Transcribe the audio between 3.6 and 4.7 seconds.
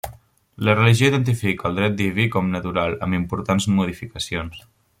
modificacions.